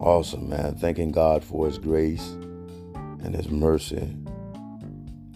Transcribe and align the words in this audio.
Awesome, 0.00 0.48
man. 0.48 0.76
Thanking 0.76 1.10
God 1.10 1.42
for 1.42 1.66
His 1.66 1.76
grace 1.76 2.28
and 3.20 3.34
His 3.34 3.48
mercy 3.50 4.16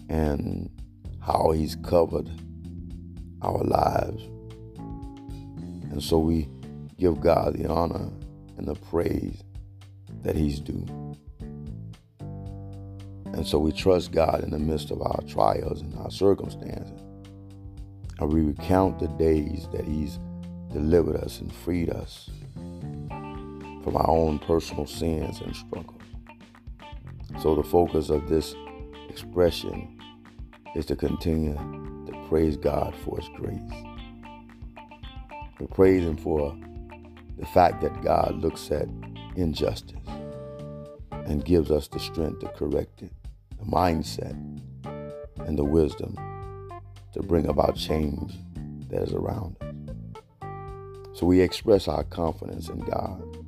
and 0.07 0.69
how 1.21 1.51
He's 1.51 1.75
covered 1.75 2.29
our 3.41 3.61
lives. 3.63 4.23
And 5.91 6.01
so 6.01 6.17
we 6.17 6.47
give 6.97 7.19
God 7.19 7.55
the 7.57 7.69
honor 7.69 8.09
and 8.57 8.65
the 8.65 8.75
praise 8.75 9.43
that 10.21 10.37
He's 10.37 10.61
due. 10.61 10.85
And 13.33 13.45
so 13.45 13.59
we 13.59 13.73
trust 13.73 14.13
God 14.13 14.43
in 14.45 14.51
the 14.51 14.59
midst 14.59 14.91
of 14.91 15.01
our 15.01 15.19
trials 15.27 15.81
and 15.81 15.93
our 15.97 16.09
circumstances. 16.09 17.01
And 18.17 18.31
we 18.31 18.39
recount 18.41 18.99
the 18.99 19.09
days 19.09 19.67
that 19.73 19.83
He's 19.83 20.19
delivered 20.71 21.17
us 21.17 21.41
and 21.41 21.53
freed 21.53 21.89
us 21.89 22.29
from 23.83 23.97
our 23.97 24.09
own 24.09 24.39
personal 24.39 24.85
sins 24.85 25.41
and 25.41 25.55
struggles. 25.55 26.01
So 27.41 27.55
the 27.55 27.63
focus 27.63 28.09
of 28.09 28.29
this 28.29 28.55
expression 29.09 29.99
is 30.75 30.85
to 30.87 30.95
continue 30.95 31.55
to 32.05 32.25
praise 32.29 32.57
God 32.57 32.95
for 33.03 33.19
His 33.19 33.29
grace. 33.35 33.59
To 35.59 35.67
praise 35.67 36.03
Him 36.03 36.17
for 36.17 36.57
the 37.37 37.45
fact 37.47 37.81
that 37.81 38.01
God 38.03 38.35
looks 38.37 38.71
at 38.71 38.87
injustice 39.35 39.99
and 41.11 41.43
gives 41.43 41.71
us 41.71 41.87
the 41.87 41.99
strength 41.99 42.39
to 42.39 42.47
correct 42.49 43.01
it, 43.01 43.11
the 43.57 43.65
mindset, 43.65 44.33
and 45.45 45.57
the 45.57 45.63
wisdom 45.63 46.15
to 47.13 47.21
bring 47.21 47.47
about 47.47 47.75
change 47.75 48.33
that 48.89 49.03
is 49.03 49.13
around 49.13 49.57
us. 49.61 49.69
So 51.13 51.25
we 51.25 51.41
express 51.41 51.87
our 51.87 52.03
confidence 52.03 52.69
in 52.69 52.79
God 52.79 53.42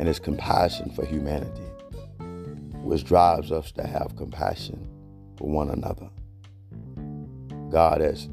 and 0.00 0.08
his 0.08 0.18
compassion 0.18 0.90
for 0.90 1.04
humanity, 1.04 1.68
which 2.82 3.04
drives 3.04 3.52
us 3.52 3.70
to 3.70 3.86
have 3.86 4.16
compassion 4.16 4.88
for 5.36 5.46
one 5.46 5.68
another. 5.68 6.08
God 7.70 8.00
has 8.00 8.30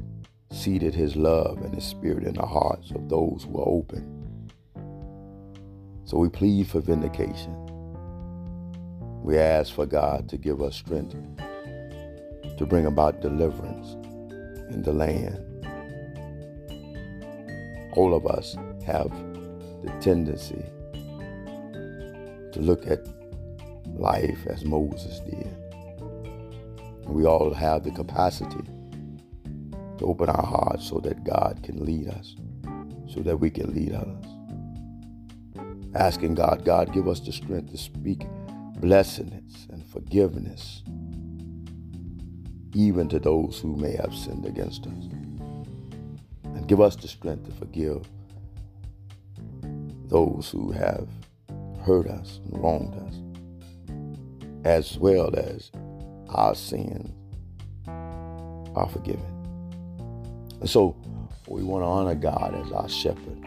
seated 0.50 0.94
his 0.94 1.14
love 1.14 1.58
and 1.58 1.74
his 1.74 1.84
spirit 1.84 2.24
in 2.24 2.32
the 2.32 2.46
hearts 2.46 2.90
of 2.92 3.10
those 3.10 3.44
who 3.44 3.60
are 3.60 3.68
open. 3.68 4.50
So 6.04 6.16
we 6.16 6.30
plead 6.30 6.68
for 6.68 6.80
vindication. 6.80 7.54
We 9.22 9.36
ask 9.36 9.74
for 9.74 9.84
God 9.84 10.26
to 10.30 10.38
give 10.38 10.62
us 10.62 10.74
strength 10.74 11.16
to 12.56 12.64
bring 12.64 12.86
about 12.86 13.20
deliverance 13.20 13.92
in 14.72 14.80
the 14.82 14.94
land. 14.94 15.38
All 17.92 18.14
of 18.14 18.26
us 18.26 18.56
have 18.86 19.10
the 19.84 19.92
tendency 20.00 20.64
to 22.52 22.60
look 22.60 22.86
at 22.86 23.06
life 23.86 24.46
as 24.46 24.64
Moses 24.64 25.20
did. 25.20 25.54
We 27.06 27.24
all 27.24 27.52
have 27.52 27.84
the 27.84 27.90
capacity 27.90 28.62
to 29.98 30.04
open 30.04 30.28
our 30.28 30.46
hearts 30.46 30.88
so 30.88 31.00
that 31.00 31.24
God 31.24 31.60
can 31.62 31.84
lead 31.84 32.08
us, 32.08 32.36
so 33.08 33.20
that 33.20 33.38
we 33.38 33.50
can 33.50 33.74
lead 33.74 33.92
others. 33.92 34.24
Asking 35.94 36.34
God, 36.34 36.64
God, 36.64 36.92
give 36.92 37.08
us 37.08 37.20
the 37.20 37.32
strength 37.32 37.70
to 37.72 37.78
speak 37.78 38.24
blessedness 38.76 39.66
and 39.70 39.84
forgiveness, 39.86 40.82
even 42.74 43.08
to 43.08 43.18
those 43.18 43.58
who 43.58 43.74
may 43.76 43.96
have 43.96 44.14
sinned 44.14 44.46
against 44.46 44.86
us. 44.86 45.04
And 46.44 46.68
give 46.68 46.80
us 46.80 46.94
the 46.94 47.08
strength 47.08 47.46
to 47.46 47.52
forgive 47.52 48.06
those 50.08 50.50
who 50.50 50.70
have 50.72 51.08
hurt 51.88 52.06
us 52.06 52.40
and 52.44 52.62
wronged 52.62 52.94
us, 52.94 53.14
as 54.66 54.98
well 54.98 55.34
as 55.34 55.72
our 56.28 56.54
sins 56.54 57.10
are 57.86 58.88
forgiven. 58.90 59.24
And 60.60 60.68
so 60.68 60.94
we 61.46 61.62
want 61.62 61.82
to 61.82 61.86
honor 61.86 62.14
God 62.14 62.54
as 62.62 62.70
our 62.72 62.90
shepherd. 62.90 63.42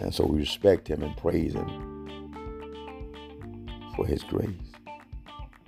And 0.00 0.14
so 0.14 0.24
we 0.24 0.38
respect 0.38 0.88
him 0.88 1.02
and 1.02 1.14
praise 1.18 1.52
him 1.52 1.68
for 3.94 4.06
his 4.06 4.22
grace. 4.22 4.48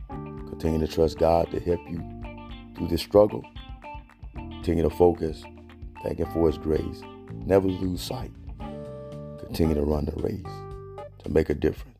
Continue 0.08 0.80
to 0.80 0.90
trust 0.90 1.18
God 1.18 1.50
to 1.50 1.60
help 1.60 1.80
you 1.90 2.02
through 2.74 2.88
this 2.88 3.02
struggle. 3.02 3.44
Continue 4.34 4.84
to 4.84 4.90
focus. 4.90 5.44
Thank 6.02 6.20
him 6.20 6.32
for 6.32 6.46
his 6.46 6.56
grace. 6.56 7.02
Never 7.44 7.68
lose 7.68 8.00
sight. 8.00 8.32
Continue 9.40 9.74
to 9.74 9.82
run 9.82 10.06
the 10.06 10.12
race 10.22 10.71
to 11.24 11.30
make 11.30 11.50
a 11.50 11.54
difference. 11.54 11.98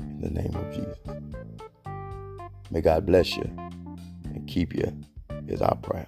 In 0.00 0.20
the 0.20 0.30
name 0.30 0.54
of 0.54 0.74
Jesus. 0.74 0.98
May 2.70 2.80
God 2.80 3.06
bless 3.06 3.36
you 3.36 3.50
and 4.24 4.46
keep 4.46 4.74
you 4.74 4.92
is 5.48 5.62
our 5.62 5.76
prayer. 5.76 6.06